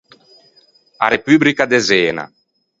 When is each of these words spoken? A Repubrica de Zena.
A 1.05 1.09
Repubrica 1.15 1.63
de 1.71 1.79
Zena. 1.91 2.25